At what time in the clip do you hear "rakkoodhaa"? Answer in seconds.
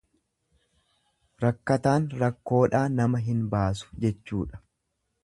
2.23-2.83